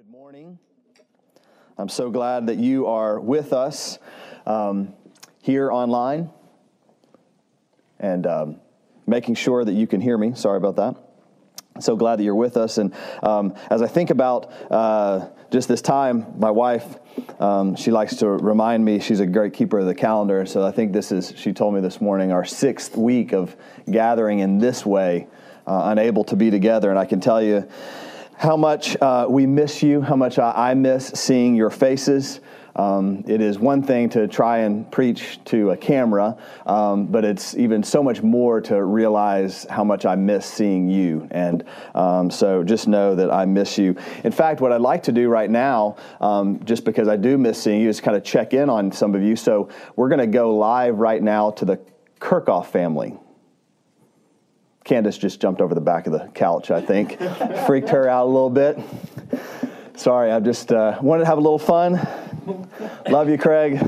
[0.00, 0.58] Good morning.
[1.76, 3.98] I'm so glad that you are with us
[4.46, 4.94] um,
[5.42, 6.30] here online
[7.98, 8.60] and um,
[9.06, 10.34] making sure that you can hear me.
[10.34, 10.96] Sorry about that.
[11.82, 12.78] So glad that you're with us.
[12.78, 16.96] And um, as I think about uh, just this time, my wife,
[17.38, 20.46] um, she likes to remind me she's a great keeper of the calendar.
[20.46, 23.54] So I think this is, she told me this morning, our sixth week of
[23.90, 25.28] gathering in this way,
[25.66, 26.88] uh, unable to be together.
[26.88, 27.68] And I can tell you,
[28.40, 32.40] how much uh, we miss you, how much I, I miss seeing your faces.
[32.74, 37.54] Um, it is one thing to try and preach to a camera, um, but it's
[37.54, 41.28] even so much more to realize how much I miss seeing you.
[41.30, 41.64] And
[41.94, 43.94] um, so just know that I miss you.
[44.24, 47.62] In fact, what I'd like to do right now, um, just because I do miss
[47.62, 49.36] seeing you, is kind of check in on some of you.
[49.36, 51.78] So we're going to go live right now to the
[52.20, 53.18] Kirkhoff family.
[54.84, 57.18] Candace just jumped over the back of the couch, I think.
[57.66, 58.78] Freaked her out a little bit.
[59.96, 62.00] Sorry, I just uh, wanted to have a little fun.
[63.08, 63.78] Love you, Craig.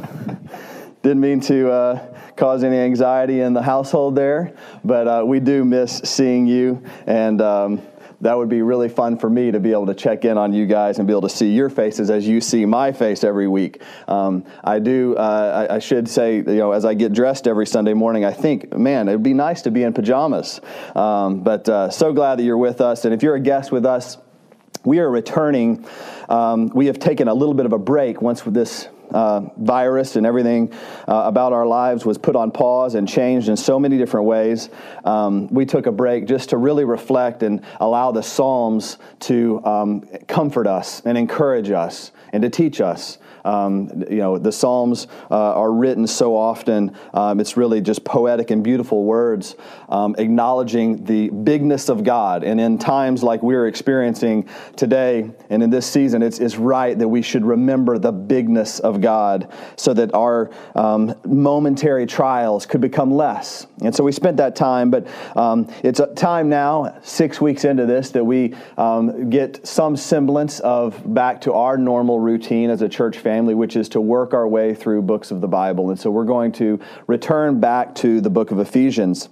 [1.02, 5.64] Didn't mean to uh, cause any anxiety in the household there, but uh, we do
[5.64, 6.82] miss seeing you.
[7.06, 7.82] And um,
[8.22, 10.64] that would be really fun for me to be able to check in on you
[10.64, 13.82] guys and be able to see your faces as you see my face every week.
[14.06, 17.66] Um, I do, uh, I, I, should say, you know, as I get dressed every
[17.66, 20.60] Sunday morning, I think, man, it would be nice to be in pajamas.
[20.94, 23.04] Um, but uh, so glad that you're with us.
[23.04, 24.18] And if you're a guest with us,
[24.84, 25.84] we are returning.
[26.28, 30.16] Um, we have taken a little bit of a break once with this uh, virus
[30.16, 30.72] and everything
[31.08, 34.70] uh, about our lives was put on pause and changed in so many different ways.
[35.05, 40.00] Um, we took a break just to really reflect and allow the Psalms to um,
[40.27, 43.19] comfort us and encourage us and to teach us.
[43.44, 46.97] Um, you know, the Psalms uh, are written so often.
[47.12, 49.56] Um, it's really just poetic and beautiful words
[49.89, 52.44] um, acknowledging the bigness of God.
[52.44, 57.08] And in times like we're experiencing today and in this season, it's, it's right that
[57.08, 63.12] we should remember the bigness of God so that our um, momentary trials could become
[63.12, 63.67] less.
[63.83, 65.06] And so we spent that time, but
[65.36, 70.61] um, it's a time now, six weeks into this, that we um, get some semblance
[70.61, 74.48] of back to our normal routine as a church family which is to work our
[74.48, 75.90] way through books of the Bible.
[75.90, 79.28] And so we're going to return back to the book of Ephesians.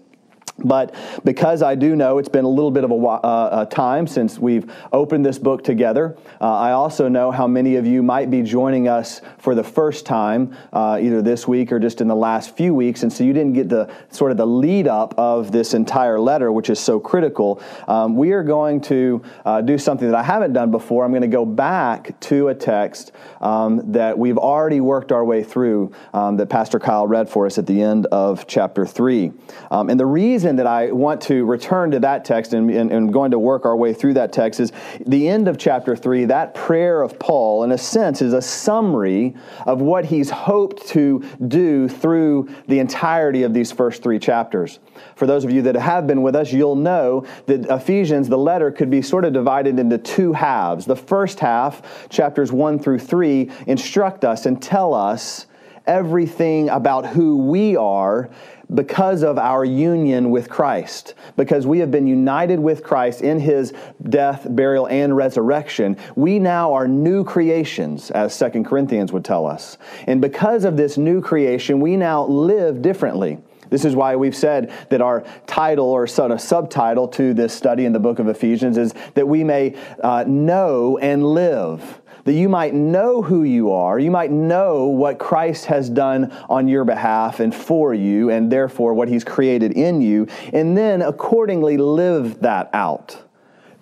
[0.64, 0.94] But
[1.24, 4.38] because I do know it's been a little bit of a, uh, a time since
[4.38, 8.42] we've opened this book together, uh, I also know how many of you might be
[8.42, 12.56] joining us for the first time, uh, either this week or just in the last
[12.56, 15.74] few weeks, and so you didn't get the sort of the lead up of this
[15.74, 17.62] entire letter, which is so critical.
[17.88, 21.04] Um, we are going to uh, do something that I haven't done before.
[21.04, 25.42] I'm going to go back to a text um, that we've already worked our way
[25.42, 29.32] through um, that Pastor Kyle read for us at the end of chapter three,
[29.70, 32.90] um, and the reason reason that I want to return to that text and, and,
[32.90, 34.72] and going to work our way through that text is
[35.06, 39.36] the end of chapter 3, that prayer of Paul, in a sense, is a summary
[39.64, 44.80] of what he's hoped to do through the entirety of these first three chapters.
[45.14, 48.72] For those of you that have been with us, you'll know that Ephesians, the letter,
[48.72, 50.84] could be sort of divided into two halves.
[50.84, 55.46] The first half, chapters 1 through 3, instruct us and tell us
[55.90, 58.30] everything about who we are
[58.72, 61.14] because of our union with Christ.
[61.36, 63.74] Because we have been united with Christ in his
[64.08, 69.78] death, burial, and resurrection, we now are new creations, as Second Corinthians would tell us.
[70.06, 73.38] And because of this new creation, we now live differently.
[73.70, 77.84] This is why we've said that our title or sort of subtitle to this study
[77.84, 81.99] in the book of Ephesians is that we may uh, know and live
[82.30, 86.68] that you might know who you are, you might know what Christ has done on
[86.68, 91.76] your behalf and for you, and therefore what he's created in you, and then accordingly
[91.76, 93.20] live that out.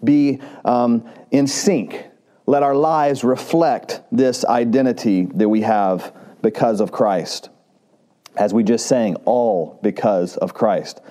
[0.02, 2.06] Be um, in sync.
[2.46, 7.50] Let our lives reflect this identity that we have because of Christ.
[8.34, 11.02] As we just sang, all because of Christ.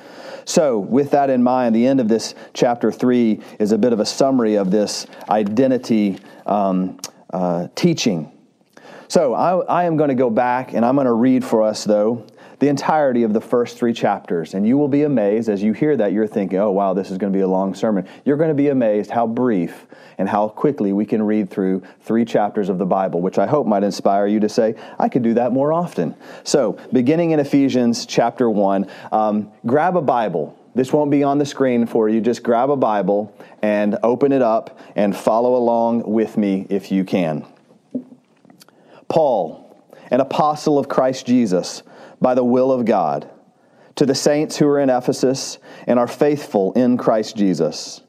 [0.46, 4.00] So, with that in mind, the end of this chapter 3 is a bit of
[4.00, 6.18] a summary of this identity
[6.48, 6.98] um,
[7.32, 8.32] uh, teaching.
[9.08, 11.84] So I, I am going to go back and I'm going to read for us,
[11.84, 12.26] though,
[12.60, 14.54] the entirety of the first three chapters.
[14.54, 17.18] And you will be amazed as you hear that, you're thinking, oh, wow, this is
[17.18, 18.08] going to be a long sermon.
[18.26, 19.86] You're going to be amazed how brief
[20.18, 23.68] and how quickly we can read through three chapters of the Bible, which I hope
[23.68, 26.16] might inspire you to say, I could do that more often.
[26.44, 30.58] So, beginning in Ephesians chapter 1, um, grab a Bible.
[30.78, 32.22] This won't be on the screen for you.
[32.22, 37.04] Just grab a Bible and open it up and follow along with me if you
[37.04, 37.48] can.
[39.10, 39.76] Paul,
[40.12, 41.82] an apostle of Christ Jesus,
[42.22, 43.28] by the will of God,
[43.96, 45.58] to the saints who are in Ephesus
[45.88, 48.02] and are faithful in Christ Jesus.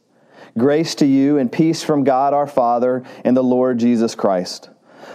[0.59, 4.69] Grace to you and peace from God our Father and the Lord Jesus Christ.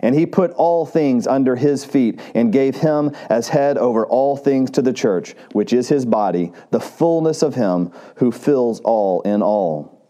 [0.00, 4.36] And he put all things under his feet and gave him as head over all
[4.36, 9.20] things to the church, which is his body, the fullness of him who fills all
[9.22, 10.02] in all.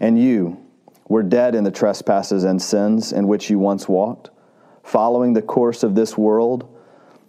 [0.00, 0.58] And you
[1.08, 4.30] were dead in the trespasses and sins in which you once walked,
[4.82, 6.68] following the course of this world,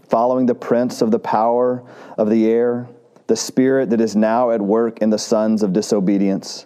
[0.10, 1.84] following the prince of the power
[2.18, 2.88] of the air,
[3.28, 6.66] the spirit that is now at work in the sons of disobedience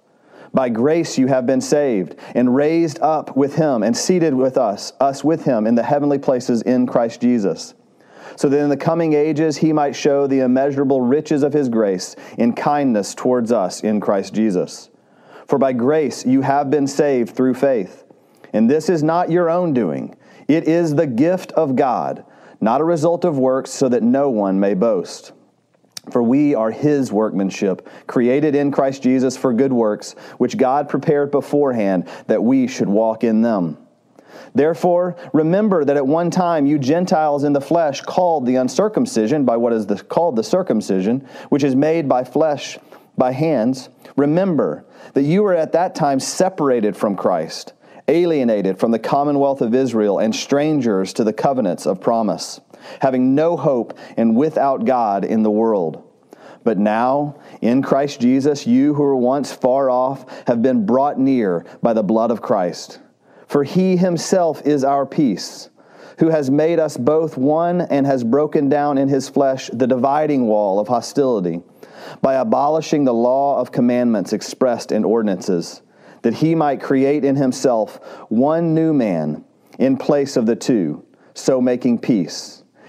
[0.53, 4.91] By grace you have been saved and raised up with him and seated with us,
[4.99, 7.73] us with him in the heavenly places in Christ Jesus.
[8.35, 12.15] So that in the coming ages he might show the immeasurable riches of his grace
[12.37, 14.89] in kindness towards us in Christ Jesus.
[15.47, 18.03] For by grace you have been saved through faith.
[18.53, 20.17] And this is not your own doing,
[20.47, 22.25] it is the gift of God,
[22.59, 25.31] not a result of works, so that no one may boast.
[26.09, 31.29] For we are his workmanship, created in Christ Jesus for good works, which God prepared
[31.29, 33.77] beforehand that we should walk in them.
[34.55, 39.57] Therefore, remember that at one time you Gentiles in the flesh called the uncircumcision by
[39.57, 42.79] what is the, called the circumcision, which is made by flesh,
[43.17, 43.89] by hands.
[44.17, 47.73] Remember that you were at that time separated from Christ,
[48.07, 52.59] alienated from the commonwealth of Israel, and strangers to the covenants of promise
[52.99, 56.03] having no hope and without God in the world.
[56.63, 61.65] But now, in Christ Jesus, you who were once far off have been brought near
[61.81, 62.99] by the blood of Christ.
[63.47, 65.69] For he himself is our peace,
[66.19, 70.47] who has made us both one and has broken down in his flesh the dividing
[70.47, 71.61] wall of hostility,
[72.21, 75.81] by abolishing the law of commandments expressed in ordinances,
[76.21, 79.43] that he might create in himself one new man
[79.79, 82.60] in place of the two, so making peace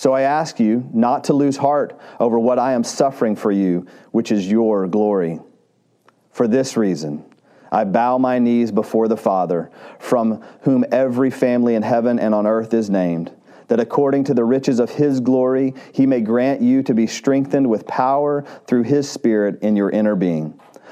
[0.00, 3.86] So I ask you not to lose heart over what I am suffering for you,
[4.12, 5.40] which is your glory.
[6.32, 7.22] For this reason,
[7.70, 12.46] I bow my knees before the Father, from whom every family in heaven and on
[12.46, 13.30] earth is named,
[13.68, 17.68] that according to the riches of his glory, he may grant you to be strengthened
[17.68, 20.58] with power through his Spirit in your inner being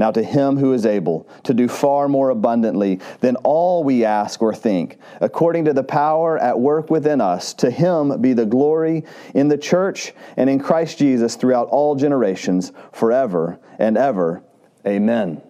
[0.00, 4.40] Now, to him who is able to do far more abundantly than all we ask
[4.40, 9.04] or think, according to the power at work within us, to him be the glory
[9.34, 14.42] in the church and in Christ Jesus throughout all generations, forever and ever.
[14.86, 15.42] Amen.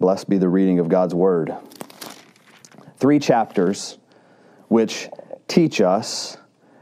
[0.00, 1.54] Blessed be the reading of God's word.
[2.96, 3.96] Three chapters
[4.66, 5.08] which
[5.46, 6.36] teach us,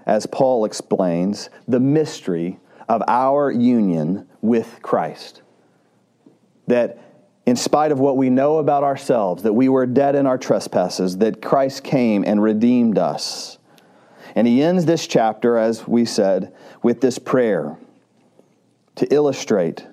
[0.07, 5.43] as Paul explains, the mystery of our union with Christ
[6.67, 6.99] that
[7.47, 11.19] in spite of what we know about ourselves, that we were dead in our trespasses,
[11.19, 13.59] that Christ came and redeemed us.
[14.35, 17.77] And he ends this chapter, as we said, with this prayer
[18.97, 19.87] to illustrate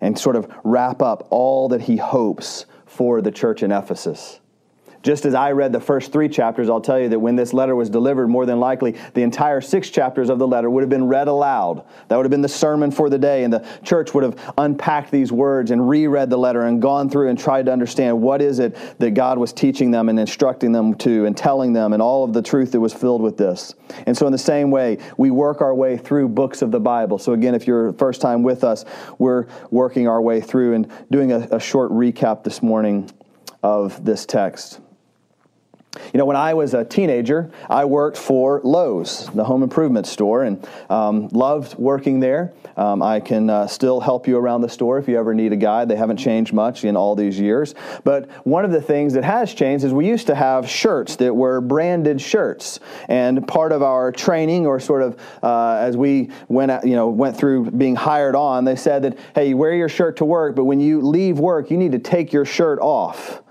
[0.00, 4.40] and sort of wrap up all that he hopes for the church in Ephesus.
[5.04, 7.76] Just as I read the first three chapters, I'll tell you that when this letter
[7.76, 11.06] was delivered, more than likely the entire six chapters of the letter would have been
[11.06, 11.84] read aloud.
[12.08, 15.10] That would have been the sermon for the day, and the church would have unpacked
[15.10, 18.60] these words and reread the letter and gone through and tried to understand what is
[18.60, 22.24] it that God was teaching them and instructing them to and telling them and all
[22.24, 23.74] of the truth that was filled with this.
[24.06, 27.18] And so, in the same way, we work our way through books of the Bible.
[27.18, 28.86] So, again, if you're first time with us,
[29.18, 33.10] we're working our way through and doing a, a short recap this morning
[33.62, 34.80] of this text.
[36.12, 40.44] You know, when I was a teenager, I worked for Lowe's, the home improvement store,
[40.44, 42.52] and um, loved working there.
[42.76, 45.56] Um, I can uh, still help you around the store if you ever need a
[45.56, 45.88] guide.
[45.88, 47.74] They haven't changed much in all these years.
[48.02, 51.34] But one of the things that has changed is we used to have shirts that
[51.34, 56.70] were branded shirts, and part of our training, or sort of uh, as we went,
[56.70, 59.88] at, you know, went through being hired on, they said that hey, you wear your
[59.88, 63.43] shirt to work, but when you leave work, you need to take your shirt off.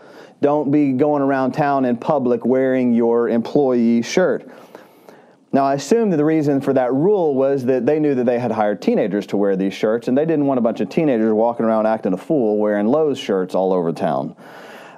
[0.43, 4.45] Don't be going around town in public wearing your employee shirt.
[5.53, 8.39] Now, I assume that the reason for that rule was that they knew that they
[8.39, 11.31] had hired teenagers to wear these shirts, and they didn't want a bunch of teenagers
[11.31, 14.35] walking around acting a fool wearing Lowe's shirts all over town.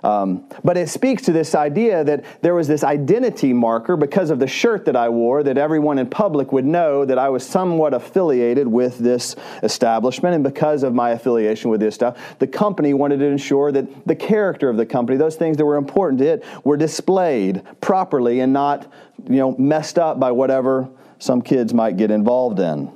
[0.05, 4.38] Um, but it speaks to this idea that there was this identity marker because of
[4.38, 7.95] the shirt that I wore that everyone in public would know that I was somewhat
[7.95, 10.35] affiliated with this establishment.
[10.35, 14.15] And because of my affiliation with this stuff, the company wanted to ensure that the
[14.15, 18.53] character of the company, those things that were important to it, were displayed properly and
[18.53, 18.85] not,
[19.27, 22.94] you know, messed up by whatever some kids might get involved in.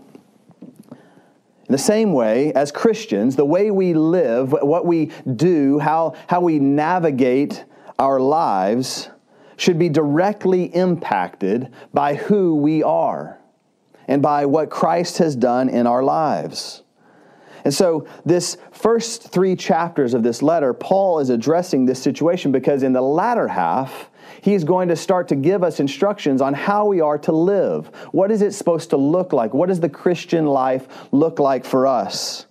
[1.69, 6.41] In the same way, as Christians, the way we live, what we do, how, how
[6.41, 7.63] we navigate
[7.99, 9.09] our lives
[9.55, 13.37] should be directly impacted by who we are
[14.07, 16.81] and by what Christ has done in our lives.
[17.63, 22.81] And so, this first three chapters of this letter, Paul is addressing this situation because
[22.81, 24.08] in the latter half,
[24.41, 27.87] he's going to start to give us instructions on how we are to live.
[28.11, 29.53] What is it supposed to look like?
[29.53, 32.45] What does the Christian life look like for us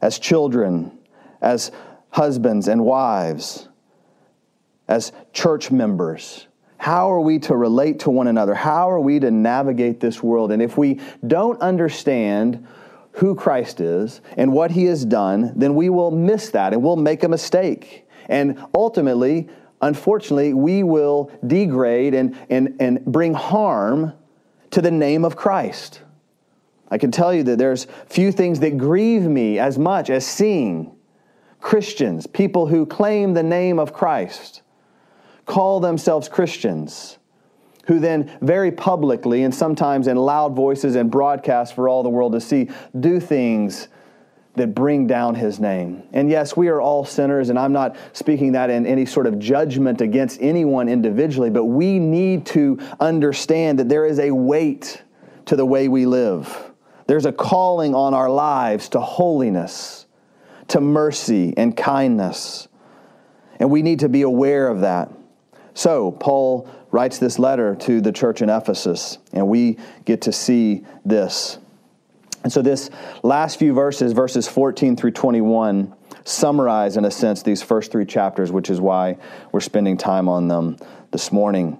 [0.00, 0.98] as children,
[1.40, 1.70] as
[2.10, 3.68] husbands and wives?
[4.92, 6.46] as church members?
[6.78, 8.54] How are we to relate to one another?
[8.54, 10.50] How are we to navigate this world?
[10.50, 12.66] And if we don't understand
[13.12, 16.96] who Christ is and what he has done, then we will miss that and we'll
[16.96, 18.08] make a mistake.
[18.28, 19.48] And ultimately,
[19.82, 24.14] unfortunately, we will degrade and, and, and bring harm
[24.70, 26.00] to the name of Christ.
[26.88, 30.94] I can tell you that there's few things that grieve me as much as seeing
[31.60, 34.62] Christians, people who claim the name of Christ,
[35.46, 37.18] call themselves Christians,
[37.86, 42.32] who then very publicly and sometimes in loud voices and broadcasts for all the world
[42.32, 43.88] to see do things
[44.54, 46.02] that bring down his name.
[46.12, 49.38] And yes, we are all sinners, and I'm not speaking that in any sort of
[49.38, 55.02] judgment against anyone individually, but we need to understand that there is a weight
[55.46, 56.72] to the way we live.
[57.06, 60.06] There's a calling on our lives to holiness,
[60.68, 62.68] to mercy and kindness.
[63.58, 65.10] And we need to be aware of that.
[65.74, 70.84] So, Paul writes this letter to the church in Ephesus, and we get to see
[71.04, 71.58] this.
[72.42, 72.90] And so, this
[73.22, 75.94] last few verses, verses 14 through 21,
[76.24, 79.16] summarize, in a sense, these first three chapters, which is why
[79.52, 80.76] we're spending time on them
[81.10, 81.78] this morning.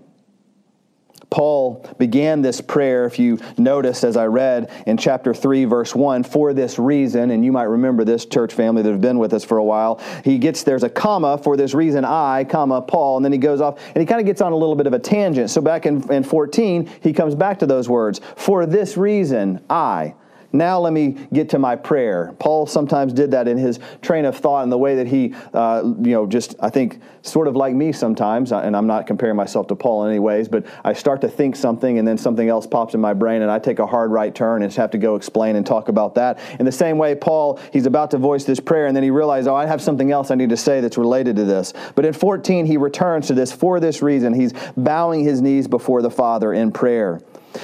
[1.32, 6.24] Paul began this prayer, if you noticed as I read in chapter 3, verse 1,
[6.24, 9.42] for this reason, and you might remember this church family that have been with us
[9.42, 9.98] for a while.
[10.26, 13.62] He gets, there's a comma, for this reason, I, comma, Paul, and then he goes
[13.62, 15.48] off and he kind of gets on a little bit of a tangent.
[15.48, 20.14] So back in, in 14, he comes back to those words, for this reason, I.
[20.52, 22.34] Now let me get to my prayer.
[22.38, 25.82] Paul sometimes did that in his train of thought and the way that he, uh,
[25.84, 29.36] you know, just, I think, sort of like me sometimes, uh, and I'm not comparing
[29.36, 32.48] myself to Paul in any ways, but I start to think something and then something
[32.48, 34.98] else pops in my brain and I take a hard right turn and have to
[34.98, 36.38] go explain and talk about that.
[36.58, 39.48] In the same way, Paul, he's about to voice this prayer and then he realizes,
[39.48, 41.72] oh, I have something else I need to say that's related to this.
[41.94, 44.34] But in 14, he returns to this for this reason.
[44.34, 47.20] He's bowing his knees before the Father in prayer.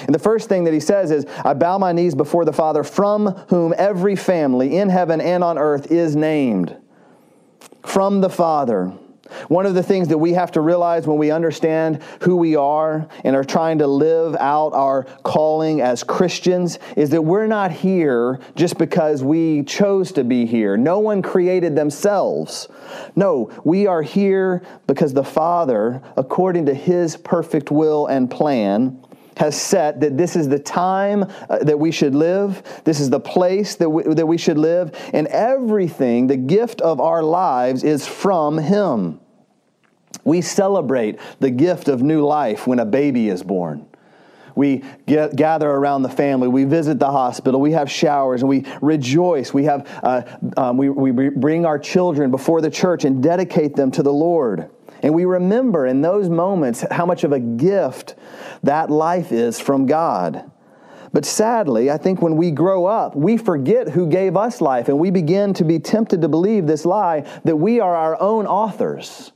[0.07, 2.85] And the first thing that he says is, I bow my knees before the Father,
[2.85, 6.77] from whom every family in heaven and on earth is named.
[7.85, 8.92] From the Father.
[9.48, 13.09] One of the things that we have to realize when we understand who we are
[13.24, 18.40] and are trying to live out our calling as Christians is that we're not here
[18.57, 20.77] just because we chose to be here.
[20.77, 22.68] No one created themselves.
[23.16, 29.05] No, we are here because the Father, according to His perfect will and plan,
[29.38, 33.20] has set that this is the time uh, that we should live, this is the
[33.20, 38.07] place that we, that we should live, and everything, the gift of our lives, is
[38.07, 39.20] from Him.
[40.24, 43.87] We celebrate the gift of new life when a baby is born.
[44.57, 46.48] We get, gather around the family.
[46.48, 47.61] We visit the hospital.
[47.61, 49.55] We have showers and we rejoice.
[49.55, 50.22] We, have, uh,
[50.57, 54.68] um, we, we bring our children before the church and dedicate them to the Lord.
[55.02, 58.14] And we remember in those moments how much of a gift
[58.62, 60.50] that life is from God.
[61.12, 64.98] But sadly, I think when we grow up, we forget who gave us life and
[64.98, 69.32] we begin to be tempted to believe this lie that we are our own authors.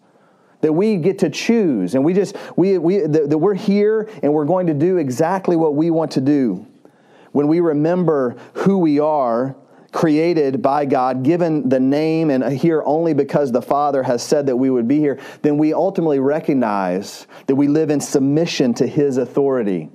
[0.60, 4.32] That we get to choose and we just, we, we, that, that we're here and
[4.32, 6.66] we're going to do exactly what we want to do.
[7.32, 9.56] When we remember who we are,
[9.92, 14.56] created by God, given the name and here only because the Father has said that
[14.56, 19.18] we would be here, then we ultimately recognize that we live in submission to His
[19.18, 19.90] authority.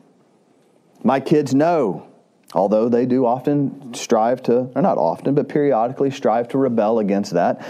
[1.03, 2.07] My kids know,
[2.53, 7.33] although they do often strive to, or not often, but periodically strive to rebel against
[7.33, 7.67] that,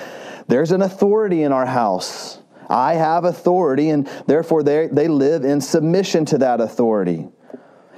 [0.47, 2.39] there's an authority in our house.
[2.69, 7.29] I have authority, and therefore they, they live in submission to that authority.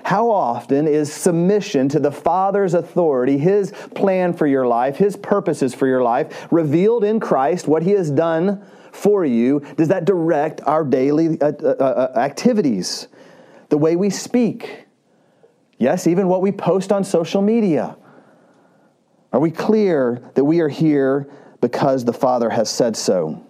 [0.04, 5.76] How often is submission to the Father's authority, His plan for your life, His purposes
[5.76, 10.62] for your life, revealed in Christ, what He has done for you, does that direct
[10.66, 13.08] our daily uh, uh, uh, activities?
[13.70, 14.86] The way we speak?
[15.78, 17.96] Yes, even what we post on social media.
[19.32, 21.30] Are we clear that we are here
[21.62, 23.46] because the Father has said so?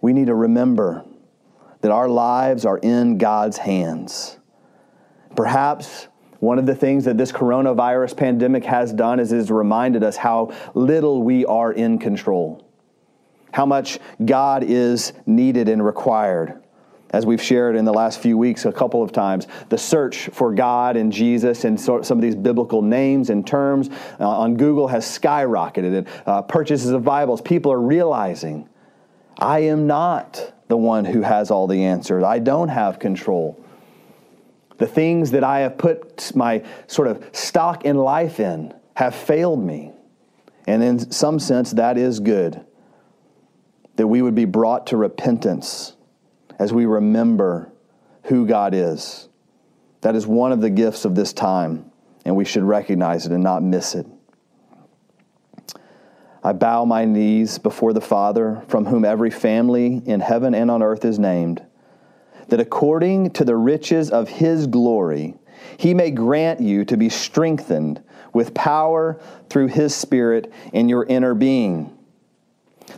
[0.00, 1.04] We need to remember
[1.80, 4.38] that our lives are in God's hands.
[5.36, 6.08] Perhaps
[6.40, 10.16] one of the things that this coronavirus pandemic has done is it has reminded us
[10.16, 12.64] how little we are in control.
[13.52, 16.58] how much God is needed and required.
[17.10, 20.54] As we've shared in the last few weeks a couple of times, the search for
[20.54, 25.04] God and Jesus and some of these biblical names and terms uh, on Google has
[25.04, 25.98] skyrocketed.
[25.98, 28.68] And, uh, purchases of Bibles, people are realizing
[29.38, 32.24] I am not the one who has all the answers.
[32.24, 33.61] I don't have control.
[34.82, 39.64] The things that I have put my sort of stock in life in have failed
[39.64, 39.92] me.
[40.66, 42.66] And in some sense, that is good.
[43.94, 45.94] That we would be brought to repentance
[46.58, 47.70] as we remember
[48.24, 49.28] who God is.
[50.00, 51.92] That is one of the gifts of this time,
[52.24, 54.06] and we should recognize it and not miss it.
[56.42, 60.82] I bow my knees before the Father, from whom every family in heaven and on
[60.82, 61.64] earth is named,
[62.52, 65.34] that according to the riches of his glory,
[65.78, 67.98] he may grant you to be strengthened
[68.34, 71.96] with power through his Spirit in your inner being.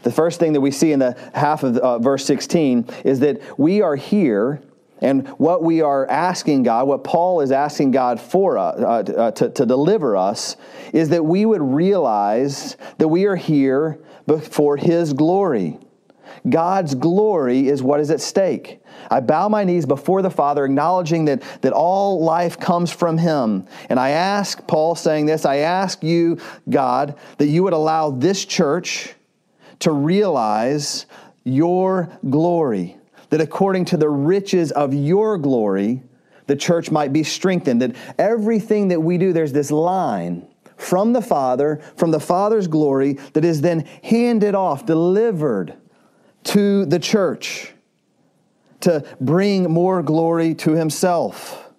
[0.02, 3.40] The first thing that we see in the half of uh, verse 16 is that
[3.56, 4.60] we are here
[5.00, 9.50] and what we are asking God, what Paul is asking God for uh, uh, to,
[9.50, 10.56] to deliver us,
[10.92, 14.00] is that we would realize that we are here
[14.50, 15.78] for His glory.
[16.48, 18.80] God's glory is what is at stake.
[19.10, 23.66] I bow my knees before the Father, acknowledging that, that all life comes from Him.
[23.88, 28.44] And I ask, Paul saying this, I ask you, God, that you would allow this
[28.44, 29.14] church
[29.80, 31.06] to realize
[31.44, 32.96] your glory,
[33.30, 36.02] that according to the riches of your glory,
[36.46, 41.22] the church might be strengthened, that everything that we do, there's this line from the
[41.22, 45.74] Father, from the Father's glory, that is then handed off, delivered
[46.44, 47.72] to the church
[48.80, 51.70] to bring more glory to Himself.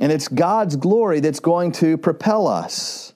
[0.00, 3.14] And it's God's glory that's going to propel us.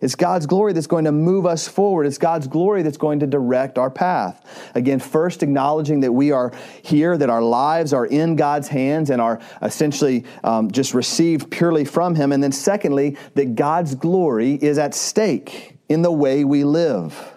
[0.00, 2.06] It's God's glory that's going to move us forward.
[2.06, 4.70] It's God's glory that's going to direct our path.
[4.74, 6.52] Again, first acknowledging that we are
[6.82, 11.84] here, that our lives are in God's hands and are essentially um, just received purely
[11.84, 12.32] from Him.
[12.32, 17.29] And then secondly, that God's glory is at stake in the way we live.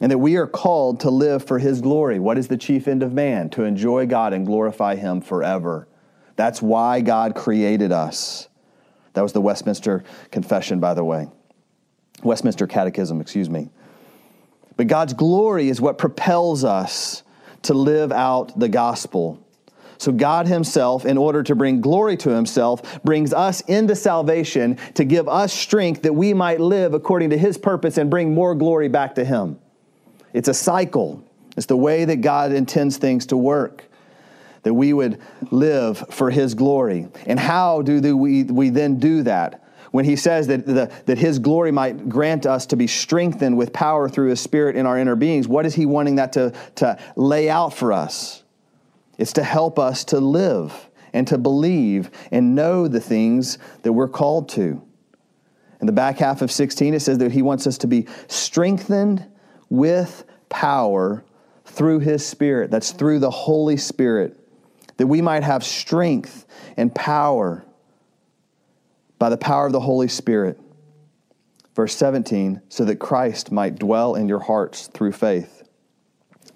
[0.00, 2.18] And that we are called to live for His glory.
[2.18, 3.50] What is the chief end of man?
[3.50, 5.88] To enjoy God and glorify Him forever.
[6.36, 8.48] That's why God created us.
[9.14, 11.26] That was the Westminster Confession, by the way.
[12.22, 13.70] Westminster Catechism, excuse me.
[14.76, 17.24] But God's glory is what propels us
[17.62, 19.44] to live out the gospel.
[19.98, 25.04] So, God Himself, in order to bring glory to Himself, brings us into salvation to
[25.04, 28.88] give us strength that we might live according to His purpose and bring more glory
[28.88, 29.58] back to Him.
[30.32, 31.24] It's a cycle,
[31.56, 33.84] it's the way that God intends things to work.
[34.64, 37.08] That we would live for His glory.
[37.26, 39.64] And how do we, we then do that?
[39.90, 43.72] when he says that, the, that his glory might grant us to be strengthened with
[43.72, 46.98] power through his spirit in our inner beings, what is he wanting that to, to
[47.16, 48.42] lay out for us?
[49.16, 54.08] It's to help us to live and to believe and know the things that we're
[54.08, 54.82] called to.
[55.80, 59.24] In the back half of 16, it says that he wants us to be strengthened
[59.70, 61.24] with power
[61.64, 62.70] through his spirit.
[62.70, 64.38] That's through the Holy Spirit,
[64.96, 67.64] that we might have strength and power
[69.18, 70.60] by the power of the Holy Spirit.
[71.74, 75.62] Verse 17, so that Christ might dwell in your hearts through faith.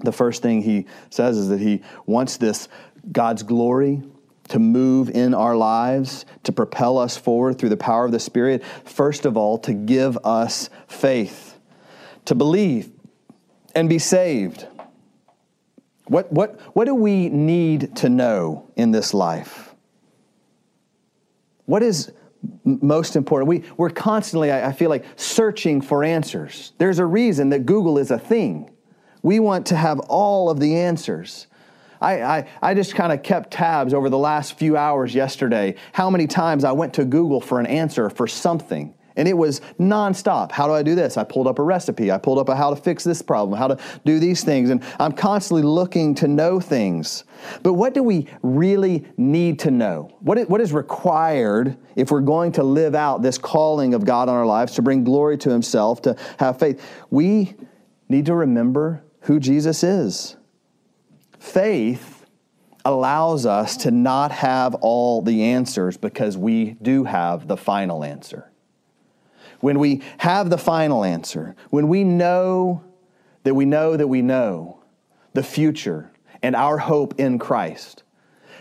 [0.00, 2.68] The first thing he says is that he wants this
[3.10, 4.02] God's glory
[4.48, 8.64] to move in our lives, to propel us forward through the power of the Spirit.
[8.84, 11.58] First of all, to give us faith,
[12.24, 12.91] to believe
[13.74, 14.66] and be saved.
[16.06, 19.74] What, what, what do we need to know in this life?
[21.64, 22.12] What is
[22.64, 23.48] most important.
[23.48, 26.72] We, we're constantly, I, I feel like, searching for answers.
[26.78, 28.70] There's a reason that Google is a thing.
[29.22, 31.46] We want to have all of the answers.
[32.00, 36.10] I, I, I just kind of kept tabs over the last few hours yesterday, how
[36.10, 38.94] many times I went to Google for an answer for something.
[39.16, 40.52] And it was nonstop.
[40.52, 41.16] How do I do this?
[41.16, 42.10] I pulled up a recipe.
[42.10, 44.70] I pulled up a how to fix this problem, how to do these things.
[44.70, 47.24] And I'm constantly looking to know things.
[47.62, 50.16] But what do we really need to know?
[50.20, 54.28] What is, what is required if we're going to live out this calling of God
[54.28, 56.82] on our lives, to bring glory to Himself, to have faith?
[57.10, 57.54] We
[58.08, 60.36] need to remember who Jesus is.
[61.38, 62.24] Faith
[62.84, 68.51] allows us to not have all the answers because we do have the final answer
[69.62, 72.84] when we have the final answer, when we know
[73.44, 74.82] that we know that we know
[75.34, 76.10] the future
[76.42, 78.02] and our hope in Christ,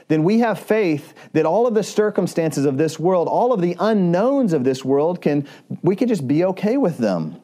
[0.08, 3.76] then we have faith that all of the circumstances of this world, all of the
[3.80, 5.48] unknowns of this world can
[5.82, 7.42] we can just be okay with them.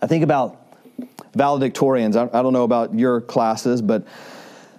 [0.00, 0.64] I think about
[1.32, 2.16] valedictorians.
[2.16, 4.06] I, don't know about your classes, but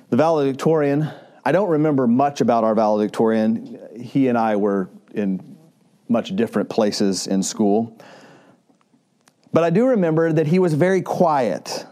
[0.09, 1.09] the valedictorian,
[1.43, 3.79] I don't remember much about our valedictorian.
[3.99, 5.48] He and I were in
[6.09, 7.95] much different places in school.
[9.53, 11.85] But I do remember that he was very quiet.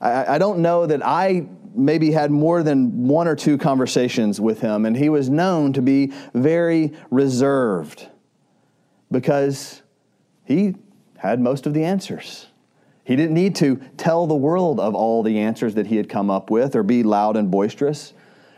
[0.00, 4.60] I, I, don't know that I maybe had more than one or two conversations with
[4.60, 8.08] him, and he was known to be very reserved
[9.10, 9.82] because
[10.44, 10.74] he
[11.18, 12.48] had most of the answers.
[13.04, 16.30] He didn't need to tell the world of all the answers that he had come
[16.30, 18.12] up with or be loud and boisterous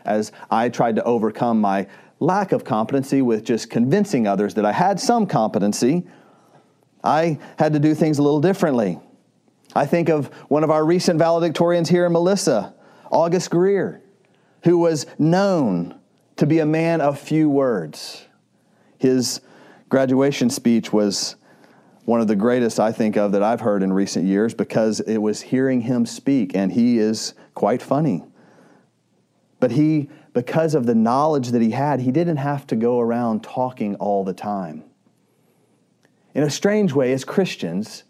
[0.05, 1.87] as I tried to overcome my
[2.19, 6.05] lack of competency with just convincing others that I had some competency.
[7.03, 8.99] I had to do things a little differently.
[9.75, 12.73] I think of one of our recent valedictorians here in Melissa,
[13.11, 14.01] August Greer,
[14.63, 15.99] who was known
[16.37, 18.25] to be a man of few words.
[18.97, 19.41] His
[19.89, 21.35] graduation speech was
[22.05, 25.17] one of the greatest I think of that I've heard in recent years because it
[25.17, 28.23] was hearing him speak, and he is quite funny.
[29.59, 33.41] But he, because of the knowledge that he had, he didn't have to go around
[33.41, 34.83] talking all the time.
[36.35, 38.03] In a strange way, as Christians,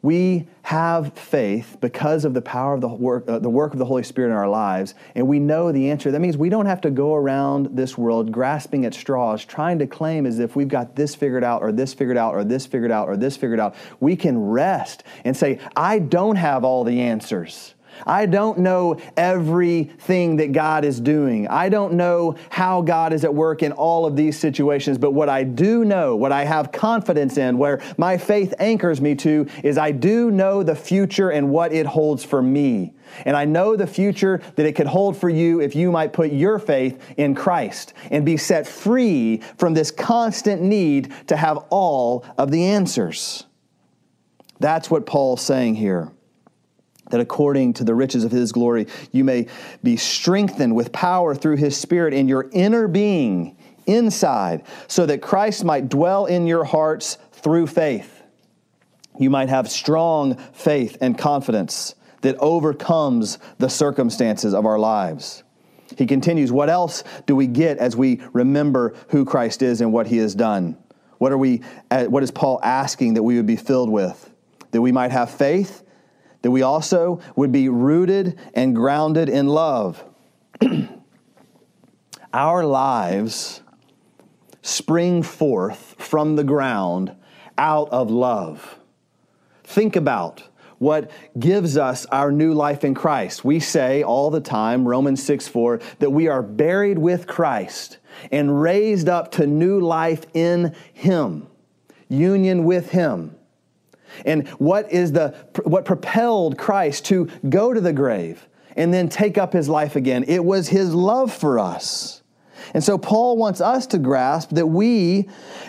[0.00, 3.84] we have faith because of the power of the work, uh, the work of the
[3.84, 6.10] Holy Spirit in our lives, and we know the answer.
[6.10, 9.86] That means we don't have to go around this world grasping at straws, trying to
[9.86, 12.90] claim as if we've got this figured out, or this figured out, or this figured
[12.90, 13.74] out, or this figured out.
[14.00, 17.74] We can rest and say, I don't have all the answers.
[18.06, 21.48] I don't know everything that God is doing.
[21.48, 25.28] I don't know how God is at work in all of these situations, but what
[25.28, 29.78] I do know, what I have confidence in, where my faith anchors me to, is
[29.78, 32.94] I do know the future and what it holds for me.
[33.24, 36.32] And I know the future that it could hold for you if you might put
[36.32, 42.24] your faith in Christ and be set free from this constant need to have all
[42.38, 43.46] of the answers.
[44.60, 46.12] That's what Paul's saying here
[47.10, 49.46] that according to the riches of his glory, you may
[49.82, 55.64] be strengthened with power through his Spirit in your inner being, inside, so that Christ
[55.64, 58.22] might dwell in your hearts through faith.
[59.18, 65.42] You might have strong faith and confidence that overcomes the circumstances of our lives.
[65.96, 70.06] He continues, What else do we get as we remember who Christ is and what
[70.06, 70.76] he has done?
[71.18, 74.30] What, are we, uh, what is Paul asking that we would be filled with?
[74.70, 75.82] That we might have faith
[76.42, 80.02] that we also would be rooted and grounded in love.
[82.32, 83.62] Our lives
[84.62, 87.14] spring forth from the ground
[87.58, 88.78] out of love.
[89.64, 90.42] Think about
[90.78, 93.44] what gives us our new life in Christ.
[93.44, 97.98] We say all the time, Romans 6 4, that we are buried with Christ
[98.32, 101.48] and raised up to new life in Him,
[102.08, 103.36] union with Him.
[104.24, 109.38] And what is the what propelled Christ to go to the grave and then take
[109.38, 110.24] up his life again?
[110.28, 112.22] It was his love for us.
[112.74, 115.28] And so Paul wants us to grasp that we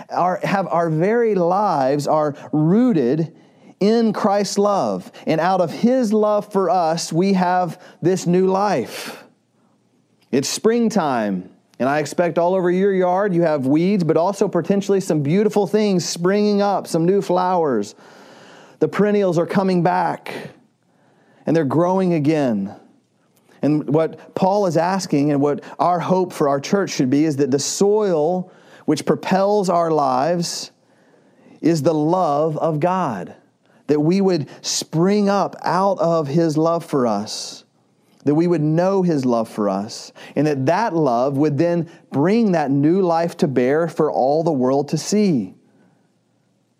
[0.10, 3.36] are, have our very lives are rooted
[3.80, 5.12] in Christ's love.
[5.26, 9.24] And out of his love for us, we have this new life.
[10.32, 11.50] It's springtime.
[11.80, 15.66] And I expect all over your yard you have weeds, but also potentially some beautiful
[15.66, 17.96] things springing up, some new flowers,
[18.82, 20.34] the perennials are coming back
[21.46, 22.76] and they're growing again.
[23.62, 27.36] And what Paul is asking, and what our hope for our church should be, is
[27.36, 28.52] that the soil
[28.86, 30.72] which propels our lives
[31.62, 33.36] is the love of God.
[33.86, 37.65] That we would spring up out of His love for us,
[38.26, 42.54] that we would know His love for us, and that that love would then bring
[42.54, 45.54] that new life to bear for all the world to see.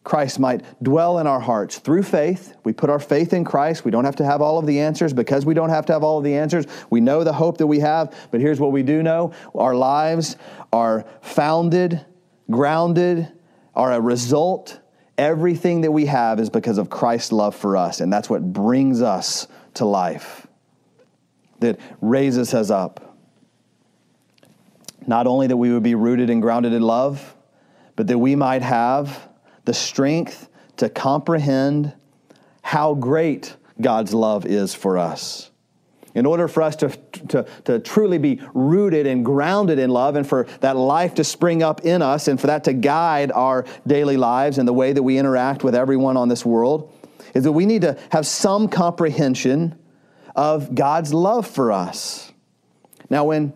[0.04, 2.56] Christ might dwell in our hearts through faith.
[2.64, 3.86] We put our faith in Christ.
[3.86, 5.14] We don't have to have all of the answers.
[5.14, 7.68] Because we don't have to have all of the answers, we know the hope that
[7.68, 8.14] we have.
[8.32, 10.38] But here's what we do know our lives
[10.74, 12.04] are founded,
[12.50, 13.32] grounded,
[13.76, 14.80] are a result.
[15.20, 18.02] Everything that we have is because of Christ's love for us.
[18.02, 20.48] And that's what brings us to life,
[21.60, 23.16] that raises us up.
[25.06, 27.36] Not only that we would be rooted and grounded in love,
[27.96, 29.30] but that we might have
[29.72, 31.94] the strength to comprehend
[32.62, 35.50] how great God's love is for us.
[36.14, 36.90] In order for us to,
[37.30, 41.64] to, to truly be rooted and grounded in love, and for that life to spring
[41.64, 45.04] up in us, and for that to guide our daily lives and the way that
[45.04, 46.94] we interact with everyone on this world,
[47.34, 49.80] is that we need to have some comprehension
[50.36, 52.30] of God's love for us.
[53.10, 53.54] Now, when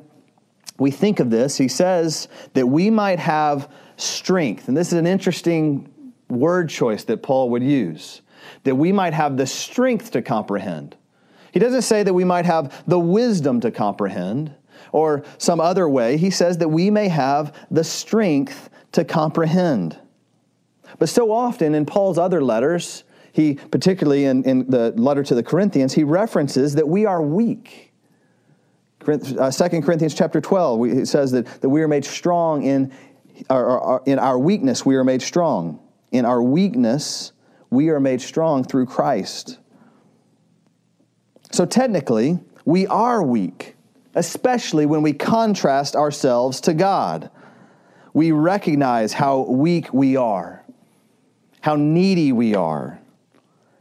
[0.77, 4.69] we think of this, he says that we might have strength.
[4.69, 5.91] And this is an interesting
[6.29, 8.21] word choice that Paul would use
[8.63, 10.95] that we might have the strength to comprehend.
[11.51, 14.53] He doesn't say that we might have the wisdom to comprehend
[14.91, 16.17] or some other way.
[16.17, 19.97] He says that we may have the strength to comprehend.
[20.99, 25.43] But so often in Paul's other letters, he, particularly in, in the letter to the
[25.43, 27.93] Corinthians, he references that we are weak.
[29.07, 32.91] Uh, 2 Corinthians chapter 12, it says that, that we are made strong in
[33.49, 35.84] in our weakness, we are made strong.
[36.15, 37.33] In our weakness,
[37.69, 39.59] we are made strong through Christ.
[41.51, 43.75] So technically, we are weak,
[44.13, 47.29] especially when we contrast ourselves to God.
[48.13, 50.63] We recognize how weak we are,
[51.59, 52.97] how needy we are,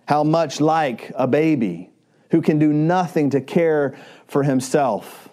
[0.09, 1.91] how much like a baby
[2.33, 5.29] who can do nothing to care for himself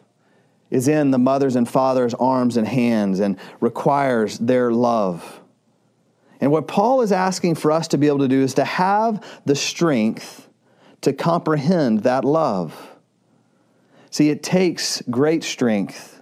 [0.69, 5.40] is in the mother's and father's arms and hands and requires their love.
[6.41, 9.23] And what Paul is asking for us to be able to do is to have
[9.45, 10.49] the strength
[11.01, 12.89] to comprehend that love.
[14.09, 16.21] See, it takes great strength,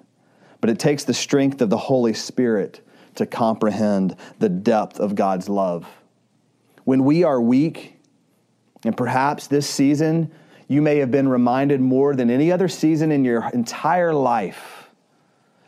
[0.61, 2.81] but it takes the strength of the Holy Spirit
[3.15, 5.87] to comprehend the depth of God's love.
[6.83, 7.95] When we are weak,
[8.83, 10.31] and perhaps this season
[10.67, 14.89] you may have been reminded more than any other season in your entire life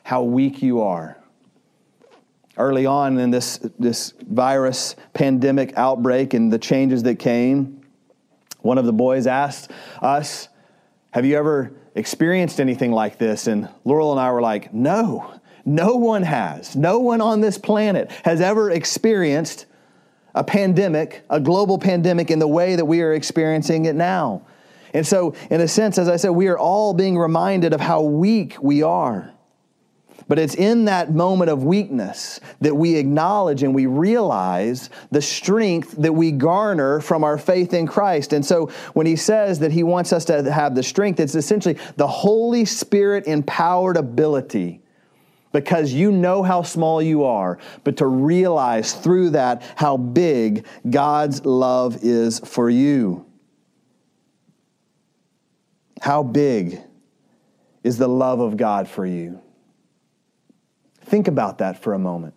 [0.04, 1.18] how weak you are.
[2.62, 7.82] Early on in this, this virus pandemic outbreak and the changes that came,
[8.60, 10.48] one of the boys asked us,
[11.10, 13.48] Have you ever experienced anything like this?
[13.48, 15.34] And Laurel and I were like, No,
[15.66, 16.76] no one has.
[16.76, 19.66] No one on this planet has ever experienced
[20.36, 24.44] a pandemic, a global pandemic, in the way that we are experiencing it now.
[24.94, 28.02] And so, in a sense, as I said, we are all being reminded of how
[28.02, 29.34] weak we are.
[30.32, 35.92] But it's in that moment of weakness that we acknowledge and we realize the strength
[35.98, 38.32] that we garner from our faith in Christ.
[38.32, 41.78] And so when he says that he wants us to have the strength, it's essentially
[41.98, 44.82] the Holy Spirit empowered ability
[45.52, 51.44] because you know how small you are, but to realize through that how big God's
[51.44, 53.26] love is for you.
[56.00, 56.80] How big
[57.84, 59.41] is the love of God for you?
[61.12, 62.34] Think about that for a moment.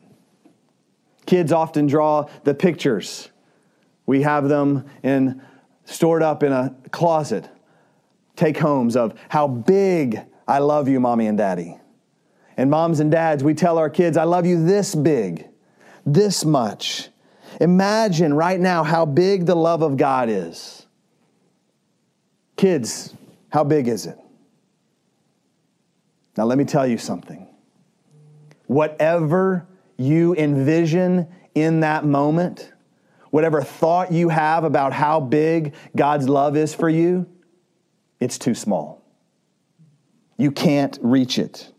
[1.26, 3.30] Kids often draw the pictures.
[4.04, 5.40] We have them in,
[5.84, 7.48] stored up in a closet,
[8.34, 11.78] take homes of how big I love you, mommy and daddy.
[12.56, 15.46] And moms and dads, we tell our kids, I love you this big,
[16.04, 17.10] this much.
[17.60, 20.84] Imagine right now how big the love of God is.
[22.56, 23.14] Kids,
[23.50, 24.18] how big is it?
[26.37, 27.53] Now, let me tell you something.
[28.66, 32.72] Whatever you envision in that moment,
[33.31, 37.27] whatever thought you have about how big God's love is for you,
[38.20, 39.03] it's too small.
[40.37, 41.70] You can't reach it.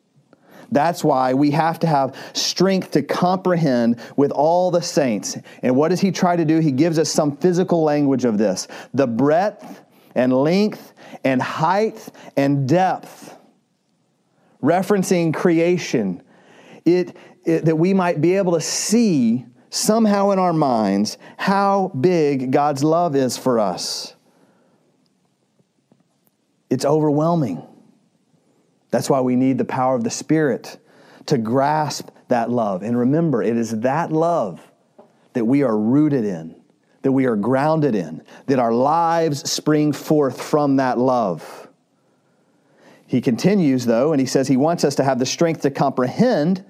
[0.71, 5.37] That's why we have to have strength to comprehend with all the saints.
[5.61, 6.59] And what does he try to do?
[6.59, 9.81] He gives us some physical language of this the breadth
[10.15, 10.93] and length
[11.23, 13.37] and height and depth,
[14.63, 16.21] referencing creation,
[16.85, 22.51] it, it, that we might be able to see somehow in our minds how big
[22.51, 24.15] God's love is for us.
[26.69, 27.65] It's overwhelming.
[28.91, 30.77] That's why we need the power of the Spirit
[31.25, 32.83] to grasp that love.
[32.83, 34.61] And remember, it is that love
[35.33, 36.55] that we are rooted in
[37.05, 41.67] that we are grounded in, that our lives spring forth from that love.
[43.05, 46.65] He continues, though, and he says he wants us to have the strength to comprehend.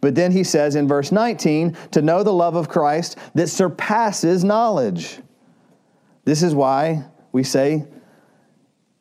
[0.00, 4.44] But then he says in verse 19, to know the love of Christ that surpasses
[4.44, 5.18] knowledge.
[6.24, 7.86] This is why we say,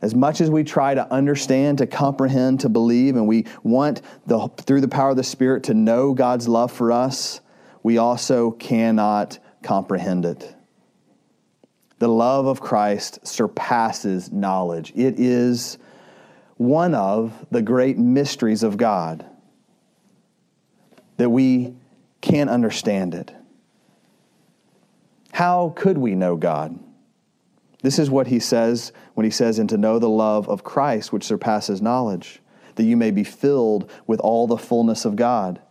[0.02, 4.48] as much as we try to understand, to comprehend, to believe, and we want the,
[4.58, 7.40] through the power of the Spirit to know God's love for us,
[7.84, 10.56] we also cannot comprehend it.
[12.00, 14.92] The love of Christ surpasses knowledge.
[14.96, 15.78] It is
[16.58, 19.26] one of the great mysteries of God
[21.22, 21.76] that we
[22.20, 23.32] can't understand it.
[25.34, 26.80] How could we know God?
[27.84, 31.14] This is what he says when he says, and to know the love of Christ,
[31.14, 32.42] which surpasses knowledge,
[32.74, 35.62] that you may be filled with all the fullness of God.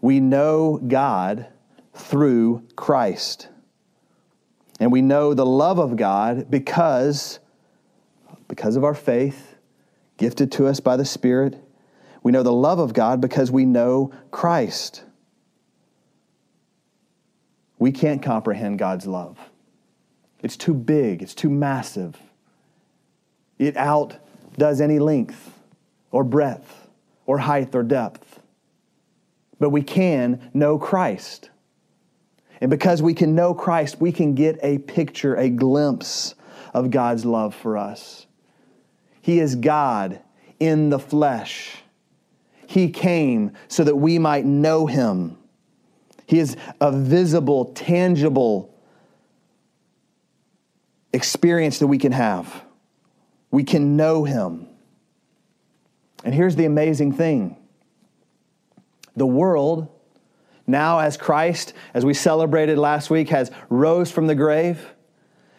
[0.00, 1.46] We know God
[1.92, 3.48] through Christ.
[4.80, 7.40] And we know the love of God because,
[8.48, 9.56] because of our faith,
[10.16, 11.62] gifted to us by the Spirit.
[12.24, 15.04] We know the love of God because we know Christ.
[17.78, 19.38] We can't comprehend God's love.
[20.42, 22.16] It's too big, it's too massive.
[23.58, 25.52] It outdoes any length
[26.10, 26.88] or breadth
[27.26, 28.40] or height or depth.
[29.60, 31.50] But we can know Christ.
[32.60, 36.34] And because we can know Christ, we can get a picture, a glimpse
[36.72, 38.26] of God's love for us.
[39.20, 40.20] He is God
[40.58, 41.83] in the flesh.
[42.74, 45.38] He came so that we might know Him.
[46.26, 48.74] He is a visible, tangible
[51.12, 52.64] experience that we can have.
[53.52, 54.66] We can know Him.
[56.24, 57.56] And here's the amazing thing
[59.14, 59.86] the world,
[60.66, 64.84] now as Christ, as we celebrated last week, has rose from the grave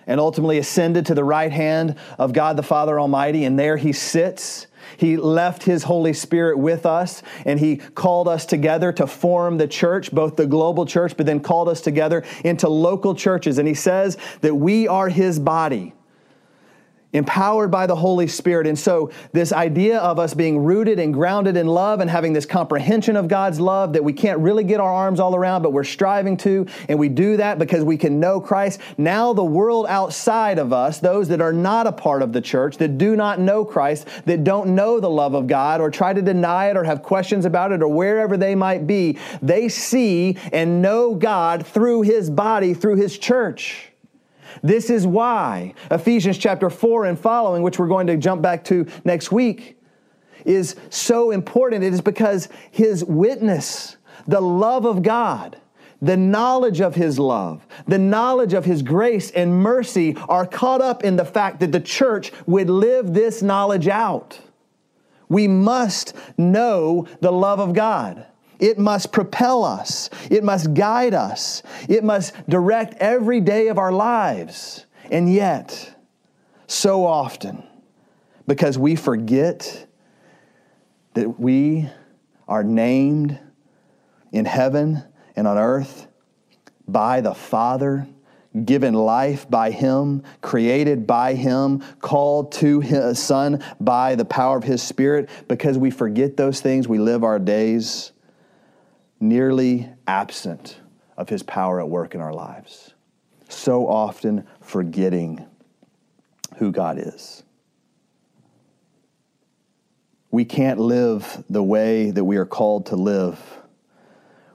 [0.06, 3.94] and ultimately ascended to the right hand of God the Father Almighty, and there He
[3.94, 9.58] sits he left His Holy Spirit with us and He called us together to form
[9.58, 13.58] the church, both the global church, but then called us together into local churches.
[13.58, 15.94] And He says that we are His body
[17.16, 18.68] empowered by the Holy Spirit.
[18.68, 22.46] And so, this idea of us being rooted and grounded in love and having this
[22.46, 25.84] comprehension of God's love that we can't really get our arms all around, but we're
[25.84, 28.80] striving to, and we do that because we can know Christ.
[28.98, 32.78] Now, the world outside of us, those that are not a part of the church,
[32.78, 36.22] that do not know Christ, that don't know the love of God, or try to
[36.22, 40.82] deny it, or have questions about it, or wherever they might be, they see and
[40.82, 43.92] know God through His body, through His church.
[44.66, 48.88] This is why Ephesians chapter 4 and following, which we're going to jump back to
[49.04, 49.80] next week,
[50.44, 51.84] is so important.
[51.84, 55.62] It is because his witness, the love of God,
[56.02, 61.04] the knowledge of his love, the knowledge of his grace and mercy are caught up
[61.04, 64.40] in the fact that the church would live this knowledge out.
[65.30, 68.26] We must know the love of God.
[68.60, 70.10] It must propel us.
[70.30, 71.64] It must guide us.
[71.90, 74.86] It must direct every day of our lives.
[75.12, 75.96] And yet,
[76.68, 77.64] so often,
[78.48, 79.88] because we forget
[81.14, 81.90] that we
[82.48, 83.40] are named
[84.32, 85.04] in heaven
[85.36, 86.08] and on earth
[86.88, 88.08] by the Father,
[88.64, 94.64] given life by Him, created by Him, called to His Son by the power of
[94.64, 98.12] His Spirit, because we forget those things, we live our days
[99.20, 100.80] nearly absent
[101.18, 102.94] of his power at work in our lives.
[103.50, 105.46] So often forgetting
[106.58, 107.44] who God is.
[110.32, 113.40] We can't live the way that we are called to live.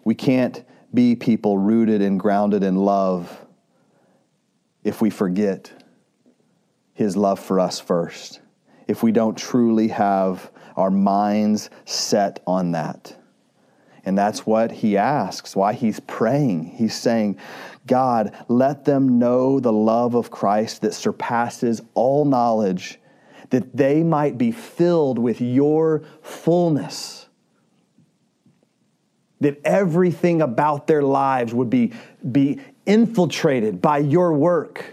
[0.04, 3.46] We can't be people rooted and grounded in love
[4.82, 5.72] if we forget
[6.92, 8.40] his love for us first,
[8.88, 13.16] if we don't truly have our minds set on that.
[14.04, 16.64] And that's what he asks, why he's praying.
[16.76, 17.38] He's saying,
[17.86, 22.98] God, let them know the love of Christ that surpasses all knowledge,
[23.50, 27.26] that they might be filled with your fullness.
[29.40, 31.92] That everything about their lives would be,
[32.30, 34.84] be infiltrated by your work.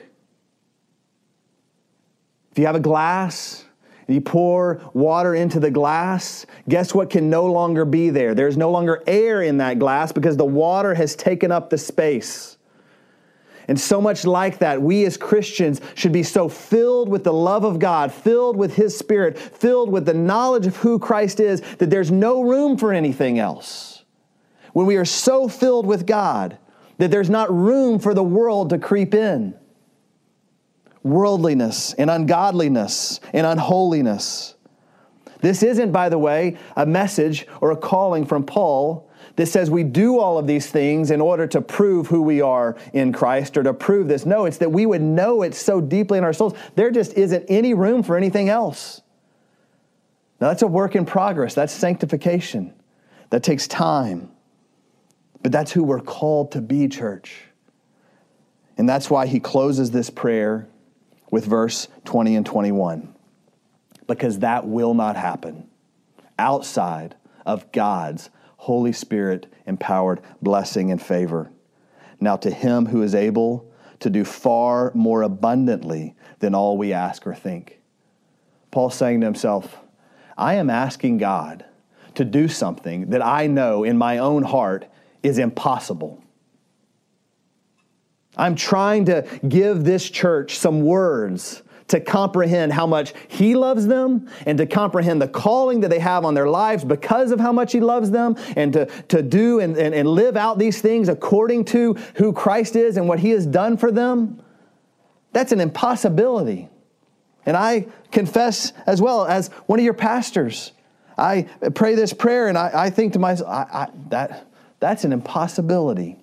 [2.51, 3.65] If you have a glass,
[4.07, 8.33] you pour water into the glass, guess what can no longer be there?
[8.33, 12.57] There's no longer air in that glass because the water has taken up the space.
[13.67, 17.65] And so much like that, we as Christians should be so filled with the love
[17.65, 21.89] of God, filled with His Spirit, filled with the knowledge of who Christ is, that
[21.89, 24.05] there's no room for anything else.
[24.71, 26.57] When we are so filled with God,
[26.97, 29.53] that there's not room for the world to creep in
[31.03, 34.55] worldliness and ungodliness and unholiness.
[35.41, 39.83] This isn't, by the way, a message or a calling from Paul that says we
[39.83, 43.63] do all of these things in order to prove who we are in Christ or
[43.63, 44.25] to prove this.
[44.25, 47.45] No, it's that we would know it so deeply in our souls, there just isn't
[47.47, 49.01] any room for anything else.
[50.41, 52.73] Now, that's a work in progress, that's sanctification.
[53.29, 54.31] That takes time.
[55.43, 57.43] But that's who we're called to be, church.
[58.77, 60.67] And that's why he closes this prayer
[61.31, 63.13] with verse 20 and 21
[64.07, 65.67] because that will not happen
[66.39, 67.15] outside
[67.45, 71.51] of God's Holy Spirit empowered blessing and favor.
[72.19, 77.25] Now, to him who is able to do far more abundantly than all we ask
[77.25, 77.79] or think.
[78.71, 79.77] Paul's saying to himself,
[80.37, 81.65] I am asking God
[82.15, 84.87] to do something that I know in my own heart
[85.23, 86.23] is impossible.
[88.37, 94.29] I'm trying to give this church some words to comprehend how much He loves them
[94.45, 97.71] and to comprehend the calling that they have on their lives because of how much
[97.71, 101.65] He loves them and to, to do and, and, and live out these things according
[101.65, 104.41] to who Christ is and what He has done for them.
[105.31, 106.69] that's an impossibility.
[107.45, 110.73] And I confess as well as one of your pastors.
[111.17, 114.47] I pray this prayer and I, I think to myself, I, I, that,
[114.81, 116.19] that's an impossibility,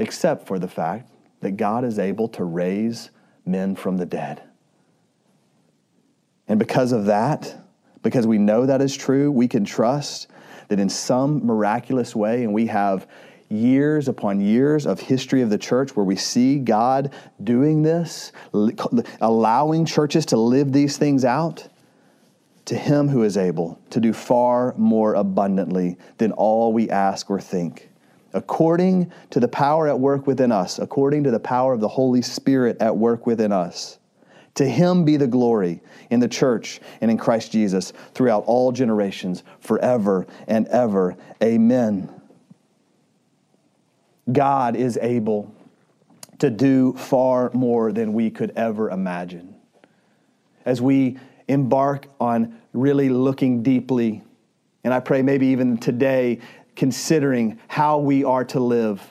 [0.00, 3.10] except for the fact that God is able to raise
[3.46, 4.42] men from the dead.
[6.48, 7.54] And because of that,
[8.02, 10.28] because we know that is true, we can trust
[10.68, 13.06] that in some miraculous way, and we have
[13.48, 18.32] years upon years of history of the church where we see God doing this,
[19.20, 21.68] allowing churches to live these things out,
[22.66, 27.40] to Him who is able to do far more abundantly than all we ask or
[27.40, 27.89] think.
[28.32, 32.22] According to the power at work within us, according to the power of the Holy
[32.22, 33.98] Spirit at work within us.
[34.56, 39.42] To him be the glory in the church and in Christ Jesus throughout all generations,
[39.60, 41.16] forever and ever.
[41.42, 42.08] Amen.
[44.30, 45.54] God is able
[46.38, 49.54] to do far more than we could ever imagine.
[50.64, 51.18] As we
[51.48, 54.22] embark on really looking deeply,
[54.84, 56.40] and I pray maybe even today,
[56.76, 59.06] considering how we are to live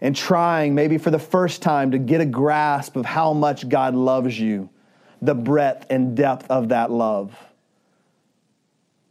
[0.00, 3.94] and trying, maybe for the first time, to get a grasp of how much God
[3.94, 4.68] loves you,
[5.22, 7.34] the breadth and depth of that love.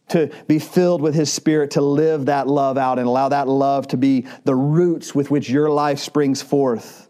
[0.10, 3.88] To be filled with His Spirit, to live that love out and allow that love
[3.88, 7.10] to be the roots with which your life springs forth.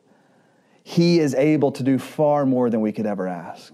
[0.83, 3.73] He is able to do far more than we could ever ask.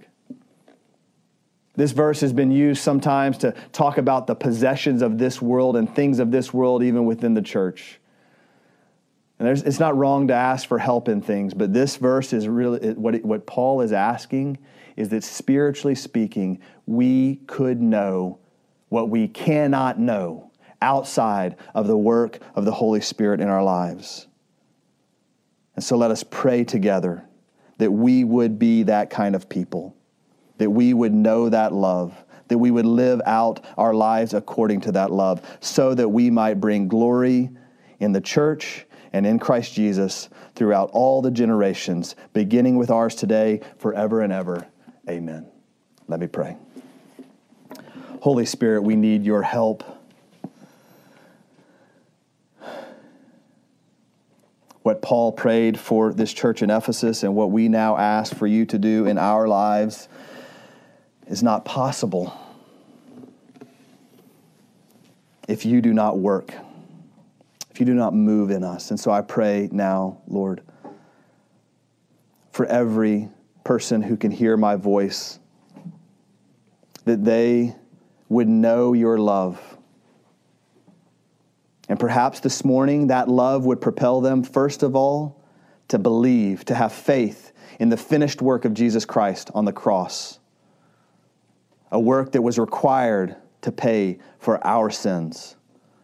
[1.80, 5.90] This verse has been used sometimes to talk about the possessions of this world and
[5.96, 8.02] things of this world, even within the church.
[9.40, 12.92] And it's not wrong to ask for help in things, but this verse is really
[12.96, 14.58] what, it, what Paul is asking
[14.98, 18.40] is that spiritually speaking, we could know
[18.90, 20.52] what we cannot know
[20.82, 24.28] outside of the work of the Holy Spirit in our lives.
[25.78, 27.24] And so let us pray together
[27.78, 29.96] that we would be that kind of people
[30.60, 32.14] that we would know that love,
[32.48, 36.56] that we would live out our lives according to that love, so that we might
[36.56, 37.50] bring glory
[38.00, 43.62] in the church and in Christ Jesus throughout all the generations, beginning with ours today,
[43.78, 44.68] forever and ever.
[45.10, 45.48] Amen.
[46.08, 46.58] Let me pray.
[48.22, 49.84] Holy Spirit, we need your help.
[54.82, 58.66] What Paul prayed for this church in Ephesus and what we now ask for you
[58.68, 60.08] to do in our lives
[61.30, 62.36] is not possible
[65.48, 66.54] if you do not work,
[67.72, 68.90] if you do not move in us.
[68.90, 70.62] And so I pray now, Lord,
[72.52, 73.30] for every
[73.64, 75.40] person who can hear my voice,
[77.06, 77.76] that they
[78.28, 79.60] would know your love.
[81.88, 85.44] And perhaps this morning that love would propel them, first of all,
[85.88, 90.39] to believe, to have faith in the finished work of Jesus Christ on the cross
[91.92, 95.56] a work that was required to pay for our sins,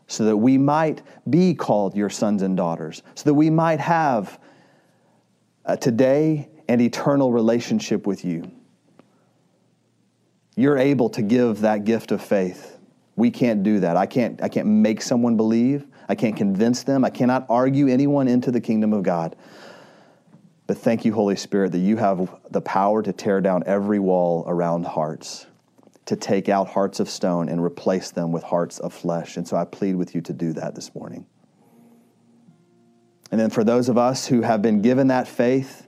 [0.08, 4.40] so that we might be called your sons and daughters, so that we might have
[5.80, 8.52] today and eternal relationship with you.
[10.56, 12.78] You're able to give that gift of faith.
[13.16, 13.98] We can't do that.
[13.98, 15.86] I can't, I can't make someone believe.
[16.08, 17.04] I can't convince them.
[17.04, 19.36] I cannot argue anyone into the kingdom of God.
[20.68, 24.44] But thank you, Holy Spirit, that you have the power to tear down every wall
[24.48, 25.46] around hearts
[26.06, 29.38] to take out hearts of stone and replace them with hearts of flesh.
[29.38, 31.26] And so I plead with you to do that this morning.
[33.32, 35.88] And then for those of us who have been given that faith,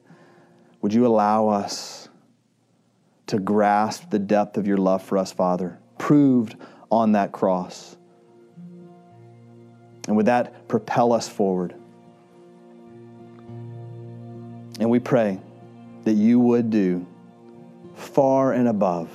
[0.82, 2.10] would you allow us
[3.28, 6.56] to grasp the depth of your love for us, Father, proved
[6.90, 7.96] on that cross?
[10.08, 11.76] And would that propel us forward?
[14.80, 15.40] And we pray
[16.06, 17.06] that you would do
[17.96, 19.10] far and above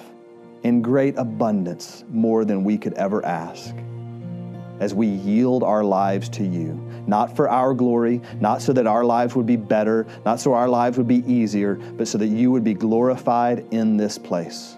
[0.63, 3.75] in great abundance more than we could ever ask
[4.81, 6.75] as we yield our lives to you,
[7.07, 10.69] not for our glory, not so that our lives would be better, not so our
[10.69, 14.77] lives would be easier, but so that you would be glorified in this place,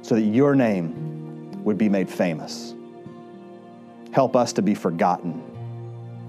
[0.00, 2.74] so that your name would be made famous.
[4.12, 5.42] Help us to be forgotten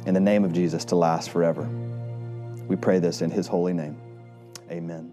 [0.06, 1.64] in the name of Jesus to last forever.
[2.68, 3.98] We pray this in his holy name.
[4.70, 5.13] Amen.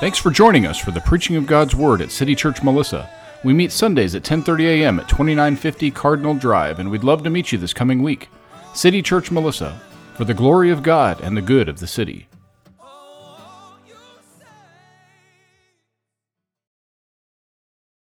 [0.00, 3.08] Thanks for joining us for the preaching of God's Word at City Church Melissa.
[3.42, 5.00] We meet Sundays at 10:30 a.m.
[5.00, 8.28] at 2950 Cardinal Drive, and we'd love to meet you this coming week.
[8.74, 9.80] City Church Melissa,
[10.14, 12.26] for the glory of God and the good of the city.